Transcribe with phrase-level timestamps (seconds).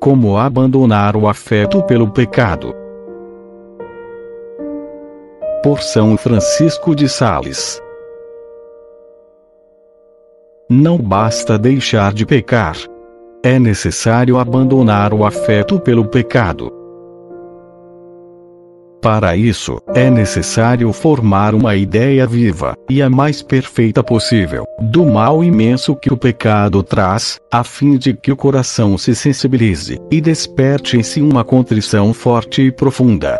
[0.00, 2.74] Como abandonar o afeto pelo pecado.
[5.62, 7.78] Por São Francisco de Sales.
[10.70, 12.78] Não basta deixar de pecar.
[13.42, 16.79] É necessário abandonar o afeto pelo pecado.
[19.02, 25.42] Para isso, é necessário formar uma ideia viva, e a mais perfeita possível, do mal
[25.42, 30.98] imenso que o pecado traz, a fim de que o coração se sensibilize, e desperte
[30.98, 33.38] em si uma contrição forte e profunda.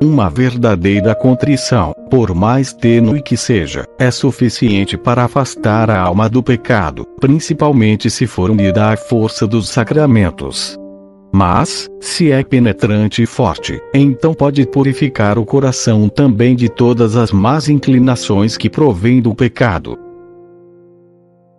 [0.00, 6.42] Uma verdadeira contrição, por mais tênue que seja, é suficiente para afastar a alma do
[6.42, 10.79] pecado, principalmente se for unida à força dos sacramentos.
[11.32, 17.30] Mas, se é penetrante e forte, então pode purificar o coração também de todas as
[17.30, 19.96] más inclinações que provêm do pecado.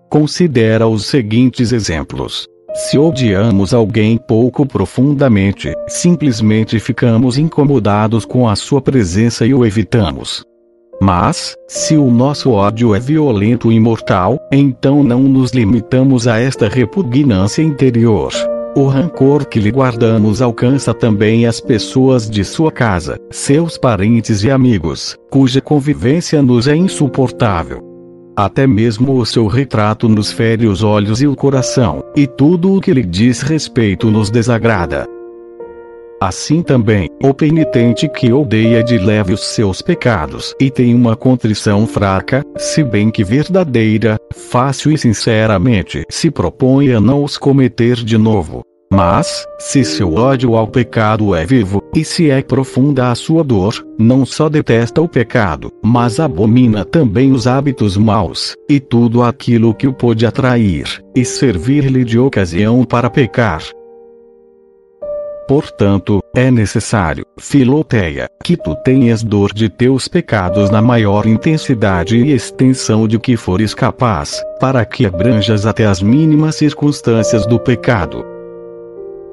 [0.09, 2.46] Considera os seguintes exemplos.
[2.73, 10.43] Se odiamos alguém pouco profundamente, simplesmente ficamos incomodados com a sua presença e o evitamos.
[11.01, 16.68] Mas, se o nosso ódio é violento e mortal, então não nos limitamos a esta
[16.68, 18.31] repugnância interior.
[18.74, 24.50] O rancor que lhe guardamos alcança também as pessoas de sua casa, seus parentes e
[24.50, 27.82] amigos, cuja convivência nos é insuportável.
[28.34, 32.80] Até mesmo o seu retrato nos fere os olhos e o coração, e tudo o
[32.80, 35.05] que lhe diz respeito nos desagrada.
[36.22, 41.88] Assim também, o penitente que odeia de leve os seus pecados e tem uma contrição
[41.88, 48.20] fraca, se bem que verdadeira, fácil e sinceramente se propõe a não os cometer de
[48.20, 48.62] novo.
[48.94, 53.74] Mas, se seu ódio ao pecado é vivo, e se é profunda a sua dor,
[53.98, 59.88] não só detesta o pecado, mas abomina também os hábitos maus, e tudo aquilo que
[59.88, 63.64] o pode atrair, e servir-lhe de ocasião para pecar.
[65.51, 72.31] Portanto, é necessário, Filoteia, que tu tenhas dor de teus pecados na maior intensidade e
[72.31, 78.23] extensão de que fores capaz, para que abranjas até as mínimas circunstâncias do pecado.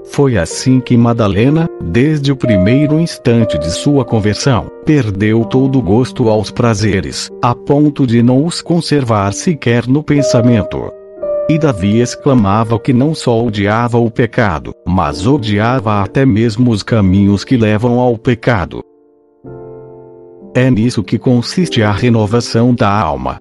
[0.06, 6.28] Foi assim que Madalena, desde o primeiro instante de sua conversão, perdeu todo o gosto
[6.28, 10.97] aos prazeres, a ponto de não os conservar sequer no pensamento.
[11.50, 17.42] E Davi exclamava que não só odiava o pecado, mas odiava até mesmo os caminhos
[17.42, 18.82] que levam ao pecado.
[20.54, 23.41] É nisso que consiste a renovação da alma.